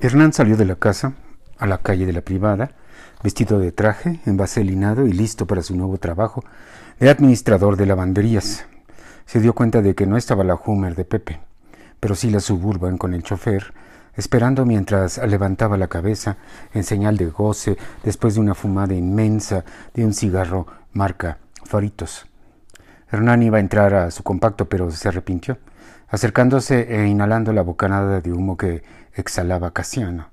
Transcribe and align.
Hernán 0.00 0.32
salió 0.32 0.56
de 0.56 0.64
la 0.64 0.74
casa 0.74 1.14
a 1.58 1.66
la 1.66 1.78
calle 1.78 2.04
de 2.04 2.12
la 2.12 2.20
privada, 2.20 2.72
vestido 3.22 3.58
de 3.58 3.72
traje, 3.72 4.20
envaselinado 4.26 5.06
y 5.06 5.12
listo 5.12 5.46
para 5.46 5.62
su 5.62 5.76
nuevo 5.76 5.98
trabajo 5.98 6.44
de 6.98 7.10
administrador 7.10 7.76
de 7.76 7.86
lavanderías. 7.86 8.66
Se 9.24 9.40
dio 9.40 9.54
cuenta 9.54 9.82
de 9.82 9.94
que 9.94 10.06
no 10.06 10.16
estaba 10.16 10.44
la 10.44 10.56
Hummer 10.56 10.94
de 10.96 11.04
Pepe, 11.04 11.40
pero 12.00 12.14
sí 12.14 12.30
la 12.30 12.40
Suburban 12.40 12.98
con 12.98 13.14
el 13.14 13.22
chofer, 13.22 13.72
esperando 14.16 14.66
mientras 14.66 15.18
levantaba 15.18 15.76
la 15.76 15.88
cabeza 15.88 16.36
en 16.72 16.84
señal 16.84 17.16
de 17.16 17.26
goce 17.26 17.78
después 18.02 18.34
de 18.34 18.40
una 18.40 18.54
fumada 18.54 18.94
inmensa 18.94 19.64
de 19.94 20.04
un 20.04 20.12
cigarro 20.12 20.66
marca 20.92 21.38
Faritos. 21.64 22.26
Hernán 23.10 23.42
iba 23.42 23.58
a 23.58 23.60
entrar 23.60 23.94
a 23.94 24.10
su 24.10 24.22
compacto, 24.22 24.68
pero 24.68 24.90
se 24.90 25.08
arrepintió, 25.08 25.56
acercándose 26.08 26.94
e 26.94 27.06
inhalando 27.06 27.52
la 27.52 27.62
bocanada 27.62 28.20
de 28.20 28.32
humo 28.32 28.56
que 28.56 28.82
exhalaba 29.14 29.72
Casiano. 29.72 30.28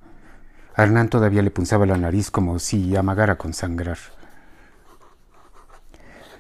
Hernán 0.76 1.10
todavía 1.10 1.42
le 1.42 1.52
punzaba 1.52 1.86
la 1.86 1.98
nariz 1.98 2.32
como 2.32 2.60
si 2.60 2.96
amagara 2.96 3.38
con 3.38 3.54
sangrar. 3.54 3.98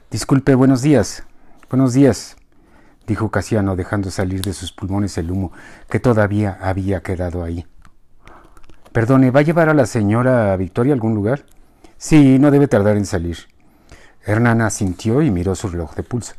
Disculpe, 0.09 0.55
buenos 0.55 0.81
días. 0.81 1.23
Buenos 1.69 1.93
días, 1.93 2.35
dijo 3.07 3.31
Casiano, 3.31 3.75
dejando 3.75 4.11
salir 4.11 4.41
de 4.41 4.51
sus 4.51 4.73
pulmones 4.73 5.17
el 5.17 5.31
humo 5.31 5.53
que 5.89 6.01
todavía 6.01 6.57
había 6.61 7.01
quedado 7.01 7.43
ahí. 7.43 7.65
Perdone, 8.91 9.31
¿va 9.31 9.39
a 9.39 9.43
llevar 9.43 9.69
a 9.69 9.73
la 9.73 9.85
señora 9.85 10.55
Victoria 10.57 10.91
a 10.91 10.95
algún 10.95 11.15
lugar? 11.15 11.45
Sí, 11.97 12.39
no 12.39 12.51
debe 12.51 12.67
tardar 12.67 12.97
en 12.97 13.05
salir. 13.05 13.37
Hernán 14.25 14.59
asintió 14.61 15.21
y 15.21 15.31
miró 15.31 15.55
su 15.55 15.69
reloj 15.69 15.95
de 15.95 16.03
pulso. 16.03 16.33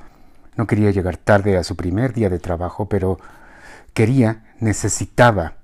No 0.54 0.66
quería 0.66 0.90
llegar 0.90 1.16
tarde 1.16 1.56
a 1.56 1.64
su 1.64 1.76
primer 1.76 2.12
día 2.12 2.28
de 2.28 2.38
trabajo, 2.38 2.90
pero 2.90 3.18
quería, 3.94 4.54
necesitaba 4.60 5.54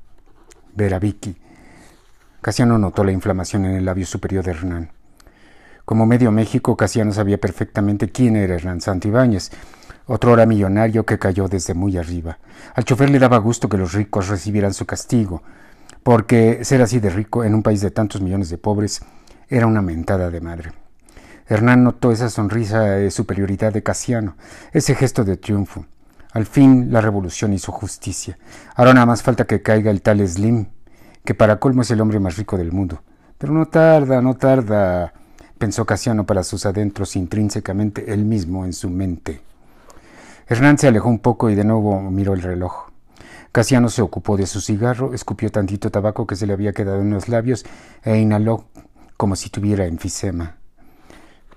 ver 0.79 0.95
a 0.95 0.99
Vicky. 0.99 1.37
Casiano 2.41 2.79
notó 2.79 3.03
la 3.05 3.13
inflamación 3.13 3.67
en 3.67 3.75
el 3.75 3.85
labio 3.85 4.07
superior 4.07 4.45
de 4.45 4.53
Hernán. 4.53 4.93
Como 5.85 6.07
medio 6.07 6.31
México, 6.31 6.77
Casiano 6.77 7.13
sabía 7.13 7.39
perfectamente 7.39 8.11
quién 8.11 8.37
era 8.37 8.55
Hernán 8.55 8.81
Santibáñez, 8.81 9.51
otro 10.07 10.33
hora 10.33 10.47
millonario 10.47 11.05
que 11.05 11.19
cayó 11.19 11.49
desde 11.49 11.75
muy 11.75 11.99
arriba. 11.99 12.39
Al 12.75 12.85
chofer 12.85 13.11
le 13.11 13.19
daba 13.19 13.39
gusto 13.39 13.69
que 13.69 13.77
los 13.77 13.93
ricos 13.93 14.29
recibieran 14.29 14.73
su 14.73 14.87
castigo, 14.87 15.43
porque 16.05 16.65
ser 16.65 16.81
así 16.81 17.01
de 17.01 17.11
rico 17.11 17.43
en 17.43 17.55
un 17.55 17.63
país 17.63 17.81
de 17.81 17.91
tantos 17.91 18.23
millones 18.23 18.49
de 18.49 18.59
pobres 18.59 19.01
era 19.49 19.67
una 19.67 19.83
mentada 19.83 20.31
de 20.31 20.41
madre. 20.41 20.73
Hernán 21.49 21.83
notó 21.83 22.13
esa 22.13 22.31
sonrisa 22.31 22.83
de 22.83 23.11
superioridad 23.11 23.73
de 23.73 23.83
Casiano, 23.83 24.37
ese 24.73 24.95
gesto 24.95 25.25
de 25.25 25.37
triunfo. 25.39 25.87
Al 26.33 26.47
fin 26.47 26.93
la 26.93 27.01
revolución 27.01 27.53
hizo 27.53 27.73
justicia. 27.73 28.39
Ahora 28.77 28.95
nada 28.95 29.07
más 29.07 29.23
falta 29.23 29.47
que 29.47 29.63
caiga 29.63 29.91
el 29.91 30.03
tal 30.03 30.27
Slim, 30.27 30.67
que 31.29 31.35
para 31.35 31.61
colmo 31.61 31.83
es 31.83 31.91
el 31.91 32.01
hombre 32.01 32.21
más 32.21 32.39
rico 32.39 32.57
del 32.57 32.73
mundo. 32.73 33.03
Pero 33.37 33.53
no 33.53 33.67
tarda, 33.67 34.23
no 34.23 34.33
tarda, 34.33 35.13
pensó 35.59 35.85
Casiano 35.85 36.25
para 36.25 36.43
sus 36.43 36.65
adentros 36.65 37.17
intrínsecamente 37.17 38.15
él 38.15 38.25
mismo 38.25 38.65
en 38.65 38.73
su 38.73 38.89
mente. 38.89 39.43
Hernán 40.47 40.79
se 40.79 40.89
alejó 40.89 41.11
un 41.11 41.19
poco 41.19 41.51
y 41.51 41.55
de 41.55 41.65
nuevo 41.65 42.01
miró 42.01 42.33
el 42.33 42.41
reloj. 42.41 42.89
Casiano 43.53 43.91
se 43.91 44.01
ocupó 44.01 44.39
de 44.39 44.47
su 44.47 44.63
cigarro, 44.63 45.13
escupió 45.13 45.51
tantito 45.51 45.91
tabaco 45.91 46.27
que 46.27 46.35
se 46.35 46.47
le 46.47 46.55
había 46.55 46.73
quedado 46.73 47.03
en 47.03 47.11
los 47.11 47.29
labios 47.29 47.67
e 48.05 48.17
inhaló 48.17 48.65
como 49.19 49.37
si 49.37 49.51
tuviera 49.51 49.85
enfisema. 49.85 50.57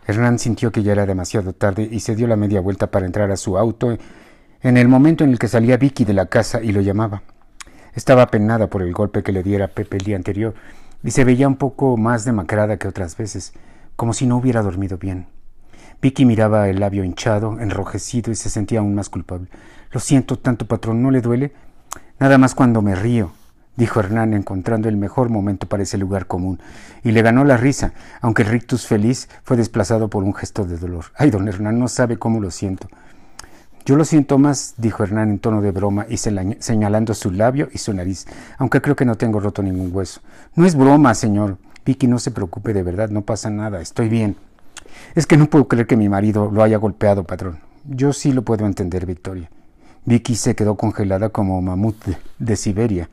Hernán 0.06 0.38
sintió 0.38 0.74
que 0.74 0.84
ya 0.84 0.92
era 0.92 1.06
demasiado 1.06 1.54
tarde 1.54 1.88
y 1.90 2.02
se 2.02 2.18
dio 2.18 2.28
la 2.28 2.36
media 2.36 2.60
vuelta 2.60 2.92
para 2.92 3.06
entrar 3.06 3.32
a 3.32 3.38
su 3.38 3.58
auto 3.58 3.98
en 4.64 4.76
el 4.76 4.90
momento 4.90 5.24
en 5.24 5.30
el 5.30 5.40
que 5.40 5.48
salía 5.48 5.78
Vicky 5.78 6.04
de 6.04 6.14
la 6.14 6.26
casa 6.26 6.62
y 6.62 6.74
lo 6.74 6.82
llamaba. 6.82 7.24
Estaba 7.94 8.24
apenada 8.24 8.68
por 8.68 8.82
el 8.82 8.94
golpe 8.94 9.24
que 9.24 9.32
le 9.32 9.44
diera 9.44 9.68
Pepe 9.68 9.98
el 9.98 10.04
día 10.04 10.16
anterior 10.16 10.54
y 11.04 11.12
se 11.12 11.26
veía 11.26 11.48
un 11.48 11.58
poco 11.58 11.98
más 11.98 12.24
demacrada 12.26 12.78
que 12.78 12.88
otras 12.88 13.18
veces, 13.18 13.54
como 13.96 14.14
si 14.14 14.26
no 14.26 14.38
hubiera 14.38 14.62
dormido 14.62 14.98
bien. 14.98 15.28
Vicky 16.02 16.26
miraba 16.26 16.70
el 16.70 16.80
labio 16.80 17.04
hinchado, 17.04 17.60
enrojecido 17.60 18.32
y 18.32 18.36
se 18.36 18.50
sentía 18.50 18.80
aún 18.80 18.96
más 18.96 19.10
culpable. 19.10 19.48
Lo 19.92 20.00
siento 20.00 20.40
tanto, 20.40 20.66
patrón, 20.66 21.04
¿no 21.04 21.12
le 21.12 21.22
duele? 21.22 21.54
Nada 22.20 22.38
más 22.38 22.56
cuando 22.56 22.82
me 22.82 22.96
río, 22.96 23.34
dijo 23.76 24.00
Hernán, 24.00 24.34
encontrando 24.34 24.90
el 24.90 24.98
mejor 24.98 25.30
momento 25.30 25.68
para 25.68 25.84
ese 25.84 25.98
lugar 25.98 26.28
común, 26.28 26.60
y 27.04 27.12
le 27.12 27.22
ganó 27.22 27.44
la 27.44 27.58
risa, 27.58 27.94
aunque 28.22 28.44
el 28.44 28.50
rictus 28.50 28.88
feliz 28.88 29.30
fue 29.44 29.58
desplazado 29.58 30.10
por 30.10 30.24
un 30.24 30.34
gesto 30.34 30.66
de 30.66 30.78
dolor. 30.78 31.06
Ay, 31.16 31.30
don 31.30 31.48
Hernán, 31.48 31.78
no 31.78 31.88
sabe 31.88 32.18
cómo 32.18 32.40
lo 32.40 32.52
siento. 32.52 32.88
Yo 33.86 33.96
lo 33.96 34.06
siento 34.06 34.38
más, 34.38 34.76
dijo 34.78 35.04
Hernán 35.04 35.32
en 35.32 35.40
tono 35.40 35.62
de 35.62 35.72
broma 35.72 36.06
y 36.08 36.18
señalando 36.18 37.14
su 37.14 37.32
labio 37.32 37.70
y 37.74 37.80
su 37.80 37.94
nariz, 37.94 38.28
aunque 38.58 38.82
creo 38.82 38.96
que 38.96 39.06
no 39.06 39.16
tengo 39.16 39.40
roto 39.40 39.64
ningún 39.64 39.90
hueso. 39.94 40.22
No 40.56 40.66
es 40.66 40.76
broma, 40.76 41.16
señor. 41.16 41.58
Vicky, 41.84 42.08
no 42.08 42.20
se 42.20 42.30
preocupe 42.30 42.74
de 42.74 42.84
verdad, 42.84 43.10
no 43.10 43.22
pasa 43.24 43.50
nada, 43.50 43.82
estoy 43.82 44.08
bien. 44.08 44.36
Es 45.16 45.26
que 45.26 45.38
no 45.38 45.48
puedo 45.48 45.68
creer 45.68 45.88
que 45.88 45.98
mi 45.98 46.10
marido 46.10 46.52
lo 46.52 46.62
haya 46.62 46.78
golpeado, 46.78 47.24
patrón. 47.24 47.60
Yo 47.86 48.14
sí 48.14 48.32
lo 48.32 48.44
puedo 48.44 48.68
entender, 48.68 49.08
Victoria. 49.08 49.50
Vicky 50.06 50.36
se 50.36 50.56
quedó 50.56 50.76
congelada 50.76 51.30
como 51.30 51.60
mamut 51.62 51.98
de 52.38 52.56
Siberia. 52.56 53.10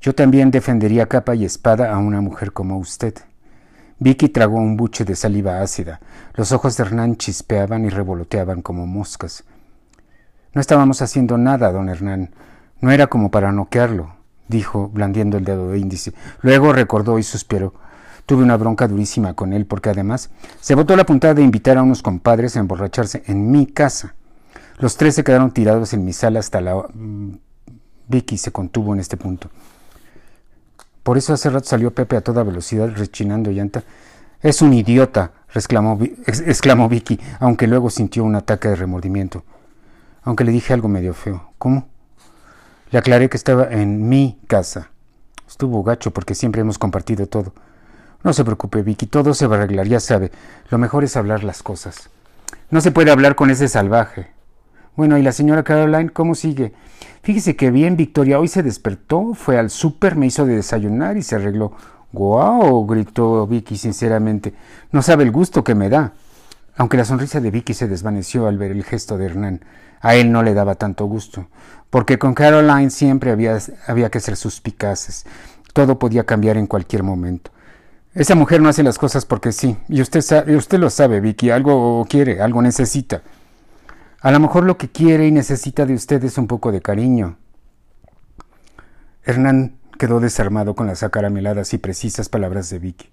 Yo 0.00 0.14
también 0.14 0.50
defendería 0.50 1.06
capa 1.06 1.34
y 1.36 1.44
espada 1.44 1.92
a 1.92 1.98
una 1.98 2.20
mujer 2.20 2.52
como 2.52 2.78
usted. 2.78 3.14
Vicky 4.00 4.28
tragó 4.28 4.56
un 4.58 4.76
buche 4.76 5.04
de 5.04 5.16
saliva 5.16 5.60
ácida. 5.60 6.00
Los 6.34 6.52
ojos 6.52 6.76
de 6.76 6.84
Hernán 6.84 7.16
chispeaban 7.16 7.84
y 7.84 7.88
revoloteaban 7.88 8.62
como 8.62 8.86
moscas. 8.86 9.44
No 10.58 10.60
estábamos 10.60 11.02
haciendo 11.02 11.38
nada, 11.38 11.70
don 11.70 11.88
Hernán. 11.88 12.30
No 12.80 12.90
era 12.90 13.06
como 13.06 13.30
para 13.30 13.52
noquearlo, 13.52 14.16
dijo, 14.48 14.88
blandiendo 14.88 15.36
el 15.36 15.44
dedo 15.44 15.70
de 15.70 15.78
índice. 15.78 16.14
Luego 16.42 16.72
recordó 16.72 17.20
y 17.20 17.22
suspiró. 17.22 17.74
Tuve 18.26 18.42
una 18.42 18.56
bronca 18.56 18.88
durísima 18.88 19.34
con 19.34 19.52
él 19.52 19.66
porque 19.66 19.90
además 19.90 20.30
se 20.60 20.74
botó 20.74 20.96
la 20.96 21.06
puntada 21.06 21.34
de 21.34 21.44
invitar 21.44 21.78
a 21.78 21.84
unos 21.84 22.02
compadres 22.02 22.56
a 22.56 22.58
emborracharse 22.58 23.22
en 23.28 23.52
mi 23.52 23.66
casa. 23.66 24.16
Los 24.78 24.96
tres 24.96 25.14
se 25.14 25.22
quedaron 25.22 25.52
tirados 25.52 25.92
en 25.92 26.04
mi 26.04 26.12
sala 26.12 26.40
hasta 26.40 26.60
la... 26.60 26.74
Mm, 26.74 27.38
Vicky 28.08 28.36
se 28.36 28.50
contuvo 28.50 28.94
en 28.94 28.98
este 28.98 29.16
punto. 29.16 29.50
Por 31.04 31.18
eso 31.18 31.34
hace 31.34 31.50
rato 31.50 31.68
salió 31.68 31.94
Pepe 31.94 32.16
a 32.16 32.20
toda 32.20 32.42
velocidad, 32.42 32.90
rechinando 32.96 33.52
llanta. 33.52 33.84
Es 34.42 34.60
un 34.60 34.72
idiota, 34.72 35.30
exclamó, 35.54 36.00
exclamó 36.26 36.88
Vicky, 36.88 37.20
aunque 37.38 37.68
luego 37.68 37.90
sintió 37.90 38.24
un 38.24 38.34
ataque 38.34 38.66
de 38.66 38.74
remordimiento. 38.74 39.44
Aunque 40.28 40.44
le 40.44 40.52
dije 40.52 40.74
algo 40.74 40.88
medio 40.88 41.14
feo. 41.14 41.54
¿Cómo? 41.56 41.88
Le 42.90 42.98
aclaré 42.98 43.30
que 43.30 43.38
estaba 43.38 43.64
en 43.70 44.10
mi 44.10 44.38
casa. 44.46 44.90
Estuvo 45.48 45.82
gacho 45.82 46.10
porque 46.10 46.34
siempre 46.34 46.60
hemos 46.60 46.76
compartido 46.76 47.26
todo. 47.26 47.54
No 48.22 48.34
se 48.34 48.44
preocupe, 48.44 48.82
Vicky, 48.82 49.06
todo 49.06 49.32
se 49.32 49.46
va 49.46 49.56
a 49.56 49.60
arreglar, 49.60 49.86
ya 49.86 50.00
sabe. 50.00 50.30
Lo 50.68 50.76
mejor 50.76 51.02
es 51.02 51.16
hablar 51.16 51.44
las 51.44 51.62
cosas. 51.62 52.10
No 52.68 52.82
se 52.82 52.90
puede 52.90 53.10
hablar 53.10 53.36
con 53.36 53.48
ese 53.48 53.68
salvaje. 53.68 54.28
Bueno, 54.96 55.16
¿y 55.16 55.22
la 55.22 55.32
señora 55.32 55.62
Caroline 55.62 56.10
cómo 56.10 56.34
sigue? 56.34 56.74
Fíjese 57.22 57.56
que 57.56 57.70
bien, 57.70 57.96
Victoria, 57.96 58.38
hoy 58.38 58.48
se 58.48 58.62
despertó, 58.62 59.32
fue 59.32 59.58
al 59.58 59.70
súper, 59.70 60.14
me 60.14 60.26
hizo 60.26 60.44
de 60.44 60.56
desayunar 60.56 61.16
y 61.16 61.22
se 61.22 61.36
arregló. 61.36 61.72
¡Guau! 62.12 62.86
gritó 62.86 63.46
Vicky 63.46 63.78
sinceramente. 63.78 64.52
No 64.92 65.00
sabe 65.00 65.24
el 65.24 65.30
gusto 65.30 65.64
que 65.64 65.74
me 65.74 65.88
da. 65.88 66.12
Aunque 66.76 66.98
la 66.98 67.06
sonrisa 67.06 67.40
de 67.40 67.50
Vicky 67.50 67.72
se 67.72 67.88
desvaneció 67.88 68.46
al 68.46 68.58
ver 68.58 68.72
el 68.72 68.84
gesto 68.84 69.16
de 69.16 69.24
Hernán. 69.24 69.62
A 70.00 70.14
él 70.14 70.32
no 70.32 70.42
le 70.42 70.54
daba 70.54 70.74
tanto 70.74 71.06
gusto, 71.06 71.48
porque 71.90 72.18
con 72.18 72.34
Caroline 72.34 72.90
siempre 72.90 73.30
había, 73.30 73.58
había 73.86 74.10
que 74.10 74.20
ser 74.20 74.36
suspicaces. 74.36 75.26
Todo 75.72 75.98
podía 75.98 76.24
cambiar 76.24 76.56
en 76.56 76.66
cualquier 76.66 77.02
momento. 77.02 77.50
Esa 78.14 78.34
mujer 78.34 78.60
no 78.60 78.68
hace 78.68 78.82
las 78.82 78.98
cosas 78.98 79.24
porque 79.24 79.52
sí, 79.52 79.76
y 79.88 80.00
usted, 80.00 80.22
sabe, 80.22 80.56
usted 80.56 80.78
lo 80.78 80.90
sabe, 80.90 81.20
Vicky, 81.20 81.50
algo 81.50 82.04
quiere, 82.08 82.40
algo 82.40 82.62
necesita. 82.62 83.22
A 84.20 84.32
lo 84.32 84.40
mejor 84.40 84.64
lo 84.64 84.76
que 84.76 84.88
quiere 84.88 85.26
y 85.26 85.30
necesita 85.30 85.86
de 85.86 85.94
usted 85.94 86.24
es 86.24 86.38
un 86.38 86.48
poco 86.48 86.72
de 86.72 86.80
cariño. 86.80 87.36
Hernán 89.24 89.76
quedó 89.98 90.20
desarmado 90.20 90.74
con 90.74 90.86
las 90.86 91.02
acarameladas 91.02 91.74
y 91.74 91.78
precisas 91.78 92.28
palabras 92.28 92.70
de 92.70 92.78
Vicky. 92.78 93.10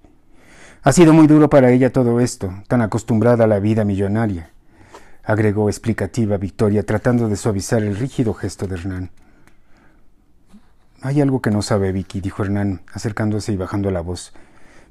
Ha 0.81 0.91
sido 0.91 1.13
muy 1.13 1.27
duro 1.27 1.49
para 1.49 1.71
ella 1.71 1.91
todo 1.91 2.19
esto, 2.19 2.53
tan 2.67 2.81
acostumbrada 2.81 3.43
a 3.43 3.47
la 3.47 3.59
vida 3.59 3.83
millonaria, 3.85 4.51
agregó 5.25 5.69
explicativa 5.69 6.37
Victoria, 6.37 6.85
tratando 6.85 7.27
de 7.27 7.35
suavizar 7.35 7.83
el 7.83 7.95
rígido 7.95 8.33
gesto 8.33 8.67
de 8.67 8.75
Hernán. 8.75 9.09
Hay 11.01 11.21
algo 11.21 11.41
que 11.41 11.51
no 11.51 11.61
sabe 11.61 11.91
Vicky, 11.91 12.21
dijo 12.21 12.43
Hernán, 12.43 12.81
acercándose 12.93 13.51
y 13.51 13.57
bajando 13.57 13.91
la 13.91 14.01
voz. 14.01 14.33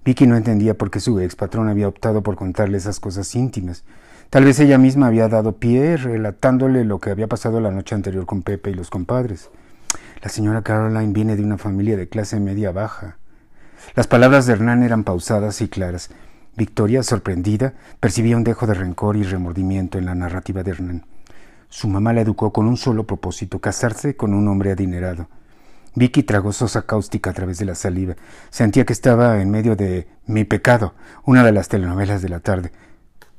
Vicky 0.05 0.27
no 0.27 0.37
entendía 0.37 0.75
por 0.75 0.91
qué 0.91 1.01
su 1.01 1.19
ex 1.21 1.35
patrón 1.35 1.69
había 1.69 1.89
optado 1.89 2.23
por 2.23 2.37
contarle 2.37 2.77
esas 2.77 3.01
cosas 3.01 3.35
íntimas, 3.35 3.85
Tal 4.35 4.45
vez 4.45 4.59
ella 4.59 4.79
misma 4.79 5.07
había 5.07 5.29
dado 5.29 5.59
pie 5.59 5.97
relatándole 5.97 6.85
lo 6.85 6.99
que 6.99 7.11
había 7.11 7.29
pasado 7.29 7.61
la 7.61 7.71
noche 7.71 7.95
anterior 7.95 8.27
con 8.27 8.43
Pepe 8.43 8.71
y 8.71 8.75
los 8.75 8.91
compadres. 8.91 9.49
La 10.23 10.29
señora 10.29 10.63
Caroline 10.63 11.13
viene 11.13 11.37
de 11.37 11.45
una 11.45 11.57
familia 11.57 11.97
de 11.97 12.09
clase 12.09 12.41
media 12.41 12.73
baja. 12.73 13.19
Las 13.95 14.09
palabras 14.09 14.47
de 14.47 14.55
Hernán 14.55 14.83
eran 14.83 15.05
pausadas 15.05 15.61
y 15.61 15.69
claras. 15.69 16.11
Victoria, 16.57 17.03
sorprendida, 17.03 17.75
percibía 17.99 18.37
un 18.37 18.45
dejo 18.45 18.67
de 18.67 18.75
rencor 18.75 19.17
y 19.17 19.25
remordimiento 19.25 19.99
en 19.99 20.07
la 20.07 20.15
narrativa 20.15 20.63
de 20.63 20.71
Hernán. 20.71 21.07
Su 21.69 21.89
mamá 21.89 22.13
la 22.13 22.21
educó 22.21 22.53
con 22.53 22.67
un 22.67 22.77
solo 22.77 23.05
propósito, 23.05 23.59
casarse 23.59 24.17
con 24.17 24.33
un 24.33 24.47
hombre 24.47 24.71
adinerado. 24.71 25.29
Vicky 25.97 26.23
tragó 26.23 26.53
sosa 26.53 26.83
cáustica 26.83 27.31
a 27.31 27.33
través 27.33 27.59
de 27.59 27.65
la 27.65 27.75
saliva. 27.75 28.15
Sentía 28.51 28.85
que 28.85 28.93
estaba 28.93 29.41
en 29.41 29.51
medio 29.51 29.75
de 29.75 30.09
Mi 30.27 30.45
pecado, 30.45 30.95
una 31.25 31.45
de 31.45 31.53
las 31.53 31.69
telenovelas 31.69 32.23
de 32.23 32.29
la 32.29 32.41
tarde. 32.41 32.71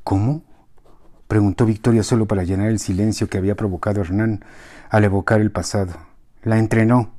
¿Cómo? 0.04 0.44
preguntó 1.28 1.66
Victoria 1.66 2.04
solo 2.04 2.28
para 2.28 2.44
llenar 2.44 2.68
el 2.68 2.80
silencio 2.80 3.30
que 3.30 3.38
había 3.38 3.56
provocado 3.56 4.02
Hernán 4.02 4.44
al 4.90 5.06
evocar 5.06 5.42
el 5.42 5.52
pasado. 5.52 5.94
La 6.44 6.58
entrenó. 6.58 7.12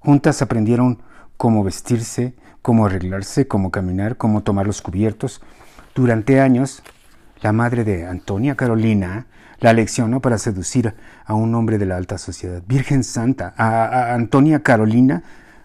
Juntas 0.00 0.42
aprendieron 0.42 1.02
cómo 1.38 1.64
vestirse, 1.64 2.34
cómo 2.60 2.84
arreglarse, 2.84 3.48
cómo 3.48 3.70
caminar, 3.70 4.18
cómo 4.18 4.42
tomar 4.42 4.66
los 4.66 4.82
cubiertos. 4.82 5.40
Durante 5.94 6.40
años, 6.40 6.82
la 7.40 7.52
madre 7.52 7.84
de 7.84 8.06
Antonia 8.06 8.56
Carolina 8.56 9.26
la 9.60 9.72
leccionó 9.72 10.20
para 10.20 10.36
seducir 10.36 10.94
a 11.24 11.34
un 11.34 11.54
hombre 11.54 11.78
de 11.78 11.86
la 11.86 11.96
alta 11.96 12.18
sociedad. 12.18 12.62
Virgen 12.66 13.04
Santa, 13.04 13.54
a, 13.56 14.12
Antonia 14.14 14.62
Carolina, 14.62 15.22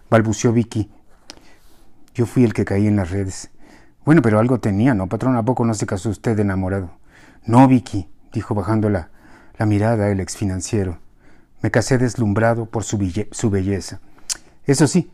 balbuceó 0.08 0.52
Vicky. 0.52 0.90
Yo 2.14 2.24
fui 2.26 2.44
el 2.44 2.54
que 2.54 2.64
caí 2.64 2.86
en 2.86 2.96
las 2.96 3.10
redes. 3.10 3.50
Bueno, 4.04 4.22
pero 4.22 4.38
algo 4.38 4.60
tenía, 4.60 4.94
¿no, 4.94 5.08
patrón? 5.08 5.36
¿A 5.36 5.44
poco 5.44 5.64
no 5.64 5.74
se 5.74 5.86
casó 5.86 6.10
usted 6.10 6.38
enamorado? 6.38 6.90
No, 7.44 7.66
Vicky, 7.66 8.08
dijo 8.32 8.54
bajando 8.54 8.90
la, 8.90 9.10
la 9.58 9.66
mirada 9.66 10.08
el 10.10 10.20
exfinanciero. 10.20 10.98
Me 11.62 11.72
casé 11.72 11.98
deslumbrado 11.98 12.66
por 12.66 12.84
su, 12.84 12.98
su 13.32 13.50
belleza. 13.50 14.00
Eso 14.66 14.86
sí, 14.86 15.10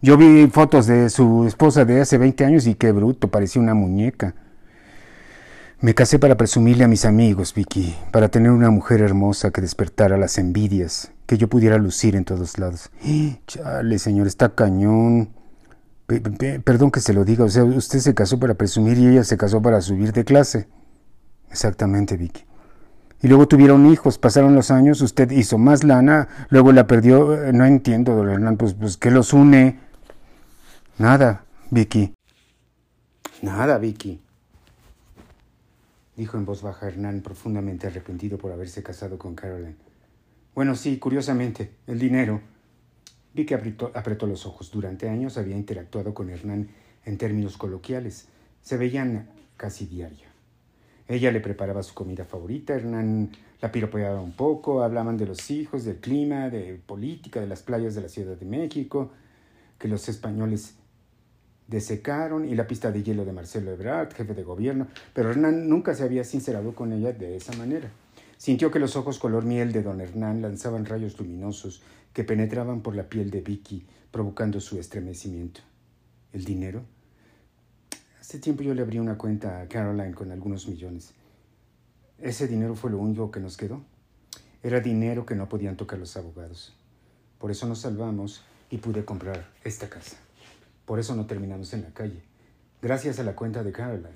yo 0.00 0.16
vi 0.16 0.46
fotos 0.48 0.86
de 0.86 1.10
su 1.10 1.44
esposa 1.46 1.84
de 1.84 2.00
hace 2.00 2.18
20 2.18 2.44
años 2.44 2.66
y 2.66 2.74
qué 2.74 2.92
bruto, 2.92 3.28
parecía 3.28 3.60
una 3.60 3.74
muñeca. 3.74 4.34
Me 5.80 5.94
casé 5.94 6.18
para 6.18 6.36
presumirle 6.36 6.84
a 6.84 6.88
mis 6.88 7.04
amigos, 7.04 7.54
Vicky, 7.54 7.96
para 8.10 8.28
tener 8.28 8.50
una 8.50 8.70
mujer 8.70 9.00
hermosa 9.00 9.52
que 9.52 9.60
despertara 9.60 10.16
las 10.16 10.38
envidias, 10.38 11.12
que 11.26 11.38
yo 11.38 11.48
pudiera 11.48 11.78
lucir 11.78 12.16
en 12.16 12.24
todos 12.24 12.58
lados. 12.58 12.90
Chale, 13.46 13.98
señor, 13.98 14.26
está 14.26 14.54
cañón. 14.54 15.30
perdón 16.64 16.90
que 16.90 17.00
se 17.00 17.12
lo 17.12 17.24
diga, 17.24 17.44
o 17.44 17.48
sea, 17.48 17.64
usted 17.64 18.00
se 18.00 18.14
casó 18.14 18.40
para 18.40 18.54
presumir 18.54 18.98
y 18.98 19.06
ella 19.06 19.24
se 19.24 19.36
casó 19.36 19.62
para 19.62 19.80
subir 19.80 20.12
de 20.12 20.24
clase. 20.24 20.68
Exactamente, 21.50 22.16
Vicky. 22.16 22.44
Y 23.20 23.28
luego 23.28 23.48
tuvieron 23.48 23.86
hijos, 23.86 24.18
pasaron 24.18 24.54
los 24.54 24.70
años, 24.70 25.00
usted 25.00 25.30
hizo 25.32 25.58
más 25.58 25.82
lana, 25.82 26.28
luego 26.50 26.72
la 26.72 26.86
perdió. 26.86 27.34
Eh, 27.34 27.52
no 27.52 27.64
entiendo, 27.64 28.14
don 28.14 28.28
Hernán, 28.28 28.56
pues, 28.56 28.74
pues 28.74 28.96
¿qué 28.96 29.10
los 29.10 29.32
une? 29.32 29.87
Nada, 30.98 31.44
Vicky. 31.70 32.14
Nada, 33.42 33.78
Vicky 33.78 34.20
dijo 36.18 36.36
en 36.36 36.44
voz 36.44 36.62
baja 36.62 36.88
Hernán, 36.88 37.22
profundamente 37.22 37.86
arrepentido 37.86 38.38
por 38.38 38.50
haberse 38.50 38.82
casado 38.82 39.18
con 39.18 39.36
Caroline. 39.36 39.76
Bueno, 40.52 40.74
sí, 40.74 40.98
curiosamente, 40.98 41.70
el 41.86 42.00
dinero. 42.00 42.40
Vi 43.32 43.46
que 43.46 43.54
apretó, 43.54 43.92
apretó, 43.94 44.26
los 44.26 44.44
ojos. 44.44 44.72
Durante 44.72 45.08
años 45.08 45.38
había 45.38 45.56
interactuado 45.56 46.14
con 46.14 46.28
Hernán 46.28 46.70
en 47.04 47.18
términos 47.18 47.56
coloquiales. 47.56 48.26
Se 48.62 48.76
veían 48.76 49.28
casi 49.56 49.86
diario. 49.86 50.26
Ella 51.06 51.30
le 51.30 51.40
preparaba 51.40 51.84
su 51.84 51.94
comida 51.94 52.24
favorita, 52.24 52.74
Hernán 52.74 53.30
la 53.60 53.70
piropeaba 53.70 54.20
un 54.20 54.32
poco, 54.32 54.82
hablaban 54.82 55.16
de 55.16 55.26
los 55.26 55.50
hijos, 55.52 55.84
del 55.84 55.98
clima, 55.98 56.50
de 56.50 56.80
política, 56.84 57.40
de 57.40 57.46
las 57.46 57.62
playas 57.62 57.94
de 57.94 58.02
la 58.02 58.08
Ciudad 58.08 58.36
de 58.36 58.44
México, 58.44 59.12
que 59.78 59.86
los 59.86 60.08
españoles 60.08 60.74
desecaron 61.68 62.48
y 62.48 62.54
la 62.54 62.66
pista 62.66 62.90
de 62.90 63.02
hielo 63.02 63.24
de 63.24 63.32
Marcelo 63.32 63.70
Ebrard, 63.70 64.12
jefe 64.14 64.34
de 64.34 64.42
gobierno, 64.42 64.88
pero 65.12 65.30
Hernán 65.30 65.68
nunca 65.68 65.94
se 65.94 66.02
había 66.02 66.24
sincerado 66.24 66.74
con 66.74 66.92
ella 66.92 67.12
de 67.12 67.36
esa 67.36 67.54
manera. 67.56 67.90
Sintió 68.38 68.70
que 68.70 68.78
los 68.78 68.96
ojos 68.96 69.18
color 69.18 69.44
miel 69.44 69.72
de 69.72 69.82
don 69.82 70.00
Hernán 70.00 70.42
lanzaban 70.42 70.86
rayos 70.86 71.18
luminosos 71.18 71.82
que 72.12 72.24
penetraban 72.24 72.80
por 72.80 72.96
la 72.96 73.08
piel 73.08 73.30
de 73.30 73.42
Vicky, 73.42 73.86
provocando 74.10 74.60
su 74.60 74.78
estremecimiento. 74.78 75.60
¿El 76.32 76.44
dinero? 76.44 76.82
Hace 78.20 78.38
tiempo 78.38 78.62
yo 78.62 78.74
le 78.74 78.82
abrí 78.82 78.98
una 78.98 79.18
cuenta 79.18 79.60
a 79.60 79.68
Caroline 79.68 80.14
con 80.14 80.32
algunos 80.32 80.66
millones. 80.68 81.14
Ese 82.18 82.48
dinero 82.48 82.74
fue 82.74 82.90
lo 82.90 82.98
único 82.98 83.30
que 83.30 83.40
nos 83.40 83.56
quedó. 83.56 83.82
Era 84.62 84.80
dinero 84.80 85.24
que 85.24 85.34
no 85.34 85.48
podían 85.48 85.76
tocar 85.76 85.98
los 85.98 86.16
abogados. 86.16 86.74
Por 87.38 87.50
eso 87.50 87.66
nos 87.66 87.80
salvamos 87.80 88.42
y 88.70 88.78
pude 88.78 89.04
comprar 89.04 89.48
esta 89.64 89.88
casa. 89.88 90.27
Por 90.88 90.98
eso 90.98 91.14
no 91.14 91.26
terminamos 91.26 91.74
en 91.74 91.82
la 91.82 91.90
calle. 91.90 92.22
Gracias 92.80 93.18
a 93.18 93.22
la 93.22 93.36
cuenta 93.36 93.62
de 93.62 93.72
Caroline. 93.72 94.08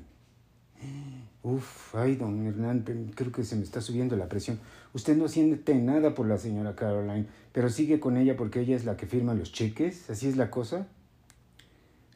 Uf, 1.43 1.95
ay, 1.95 2.17
don 2.17 2.47
Hernán, 2.47 2.83
creo 3.15 3.31
que 3.31 3.45
se 3.45 3.57
me 3.57 3.63
está 3.63 3.83
subiendo 3.83 4.17
la 4.17 4.27
presión. 4.27 4.59
Usted 4.95 5.15
no 5.15 5.29
siente 5.29 5.75
nada 5.75 6.15
por 6.15 6.27
la 6.27 6.39
señora 6.39 6.75
Caroline, 6.75 7.27
pero 7.53 7.69
sigue 7.69 8.01
con 8.01 8.17
ella 8.17 8.39
porque 8.39 8.61
ella 8.61 8.75
es 8.75 8.87
la 8.87 8.97
que 8.97 9.05
firma 9.05 9.35
los 9.35 9.53
cheques. 9.53 10.09
¿Así 10.09 10.29
es 10.29 10.39
la 10.39 10.51
cosa? 10.51 10.87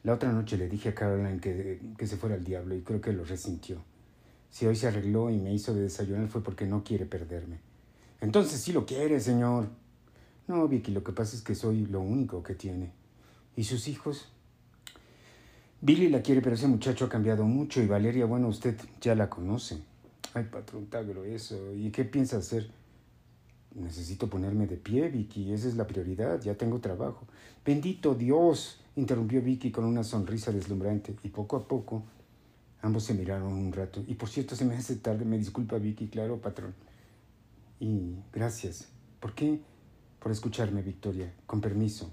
La 0.01 0.15
otra 0.15 0.31
noche 0.31 0.57
le 0.57 0.67
dije 0.67 0.89
a 0.89 0.95
Caroline 0.95 1.39
que, 1.39 1.79
que 1.95 2.07
se 2.07 2.17
fuera 2.17 2.33
al 2.33 2.43
diablo 2.43 2.73
y 2.73 2.81
creo 2.81 2.99
que 2.99 3.13
lo 3.13 3.25
resintió. 3.25 3.83
Si 4.49 4.65
hoy 4.65 4.75
se 4.75 4.87
arregló 4.87 5.29
y 5.29 5.37
me 5.37 5.53
hizo 5.53 5.75
de 5.75 5.81
desayunar 5.81 6.29
fue 6.29 6.41
porque 6.41 6.65
no 6.65 6.83
quiere 6.83 7.05
perderme. 7.05 7.59
Entonces 8.21 8.59
sí 8.59 8.73
lo 8.73 8.87
quiere, 8.87 9.19
señor. 9.19 9.67
No, 10.47 10.67
Vicky, 10.67 10.93
lo 10.93 11.03
que 11.03 11.11
pasa 11.11 11.35
es 11.35 11.43
que 11.43 11.53
soy 11.53 11.85
lo 11.85 12.01
único 12.01 12.41
que 12.41 12.55
tiene. 12.55 12.91
¿Y 13.55 13.63
sus 13.65 13.87
hijos? 13.87 14.31
Billy 15.79 16.09
la 16.09 16.21
quiere, 16.21 16.41
pero 16.41 16.55
ese 16.55 16.67
muchacho 16.67 17.05
ha 17.05 17.09
cambiado 17.09 17.45
mucho 17.45 17.81
y 17.81 17.87
Valeria, 17.87 18.25
bueno, 18.25 18.47
usted 18.47 18.75
ya 18.99 19.13
la 19.13 19.29
conoce. 19.29 19.77
Ay, 20.33 20.45
patrón, 20.45 20.83
está 20.83 21.03
grueso. 21.03 21.73
¿Y 21.75 21.91
qué 21.91 22.03
piensa 22.03 22.37
hacer? 22.37 22.69
Necesito 23.75 24.27
ponerme 24.27 24.65
de 24.65 24.77
pie, 24.77 25.09
Vicky. 25.09 25.53
Esa 25.53 25.67
es 25.67 25.75
la 25.75 25.85
prioridad. 25.85 26.41
Ya 26.41 26.55
tengo 26.55 26.79
trabajo. 26.79 27.27
Bendito 27.63 28.15
Dios, 28.15 28.81
interrumpió 28.95 29.41
Vicky 29.41 29.71
con 29.71 29.85
una 29.85 30.03
sonrisa 30.03 30.51
deslumbrante. 30.51 31.15
Y 31.23 31.29
poco 31.29 31.57
a 31.57 31.67
poco, 31.67 32.03
ambos 32.81 33.03
se 33.03 33.13
miraron 33.13 33.53
un 33.53 33.71
rato. 33.71 34.03
Y 34.07 34.15
por 34.15 34.29
cierto, 34.29 34.55
se 34.55 34.65
me 34.65 34.75
hace 34.75 34.95
tarde. 34.95 35.25
Me 35.25 35.37
disculpa, 35.37 35.77
Vicky. 35.77 36.07
Claro, 36.07 36.41
patrón. 36.41 36.73
Y 37.79 38.15
gracias. 38.33 38.89
¿Por 39.19 39.35
qué? 39.35 39.61
Por 40.19 40.31
escucharme, 40.31 40.81
Victoria. 40.81 41.31
Con 41.45 41.61
permiso, 41.61 42.11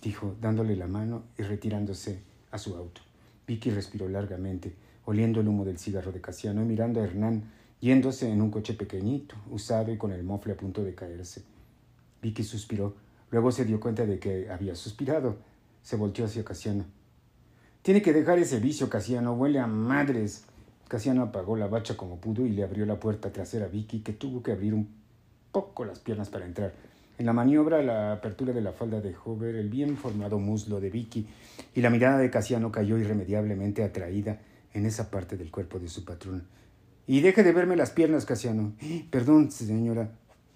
dijo, 0.00 0.36
dándole 0.40 0.76
la 0.76 0.86
mano 0.86 1.24
y 1.36 1.42
retirándose 1.42 2.22
a 2.52 2.58
su 2.58 2.76
auto. 2.76 3.00
Vicky 3.46 3.70
respiró 3.70 4.08
largamente, 4.08 4.72
oliendo 5.04 5.40
el 5.40 5.48
humo 5.48 5.64
del 5.64 5.78
cigarro 5.78 6.12
de 6.12 6.20
Casiano 6.20 6.62
y 6.62 6.66
mirando 6.66 7.00
a 7.00 7.04
Hernán 7.04 7.50
yéndose 7.82 8.30
en 8.30 8.40
un 8.40 8.52
coche 8.52 8.74
pequeñito, 8.74 9.34
usado 9.50 9.92
y 9.92 9.98
con 9.98 10.12
el 10.12 10.22
mofle 10.22 10.52
a 10.52 10.56
punto 10.56 10.84
de 10.84 10.94
caerse. 10.94 11.42
Vicky 12.22 12.44
suspiró, 12.44 12.94
luego 13.32 13.50
se 13.50 13.64
dio 13.64 13.80
cuenta 13.80 14.06
de 14.06 14.20
que 14.20 14.48
había 14.48 14.76
suspirado. 14.76 15.36
Se 15.82 15.96
volteó 15.96 16.26
hacia 16.26 16.44
Casiano. 16.44 16.84
Tiene 17.82 18.00
que 18.00 18.12
dejar 18.12 18.38
ese 18.38 18.60
vicio, 18.60 18.88
Casiano, 18.88 19.32
huele 19.32 19.58
a 19.58 19.66
madres. 19.66 20.44
Casiano 20.86 21.22
apagó 21.22 21.56
la 21.56 21.66
bacha 21.66 21.96
como 21.96 22.20
pudo 22.20 22.46
y 22.46 22.50
le 22.50 22.62
abrió 22.62 22.86
la 22.86 23.00
puerta 23.00 23.32
trasera 23.32 23.64
a 23.64 23.68
Vicky, 23.68 23.98
que 24.00 24.12
tuvo 24.12 24.44
que 24.44 24.52
abrir 24.52 24.74
un 24.74 24.88
poco 25.50 25.84
las 25.84 25.98
piernas 25.98 26.28
para 26.28 26.46
entrar. 26.46 26.72
En 27.18 27.26
la 27.26 27.32
maniobra, 27.32 27.82
la 27.82 28.12
apertura 28.12 28.52
de 28.52 28.62
la 28.62 28.72
falda 28.72 29.00
de 29.00 29.14
Hover, 29.24 29.54
el 29.54 29.68
bien 29.68 29.96
formado 29.96 30.38
muslo 30.38 30.80
de 30.80 30.90
Vicky 30.90 31.26
y 31.74 31.80
la 31.80 31.90
mirada 31.90 32.18
de 32.18 32.30
Casiano 32.30 32.72
cayó 32.72 32.98
irremediablemente 32.98 33.84
atraída 33.84 34.40
en 34.72 34.86
esa 34.86 35.10
parte 35.10 35.36
del 35.36 35.50
cuerpo 35.50 35.78
de 35.78 35.88
su 35.88 36.04
patrón. 36.04 36.44
Y 37.06 37.20
deje 37.20 37.42
de 37.42 37.52
verme 37.52 37.76
las 37.76 37.90
piernas, 37.90 38.24
Casiano. 38.24 38.72
Perdón, 39.10 39.50
señora, 39.50 40.10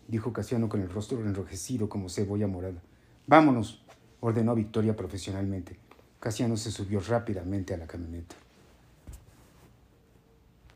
dijo 0.09 0.33
Casiano 0.33 0.69
con 0.69 0.81
el 0.81 0.89
rostro 0.89 1.21
enrojecido 1.21 1.89
como 1.89 2.09
cebolla 2.09 2.47
morada. 2.47 2.81
Vámonos, 3.27 3.85
ordenó 4.21 4.55
Victoria 4.55 4.97
profesionalmente. 4.97 5.77
Casiano 6.21 6.57
se 6.57 6.71
subió 6.71 7.01
rápidamente 7.01 7.75
a 7.75 7.77
la 7.77 7.87
camioneta. 7.87 8.37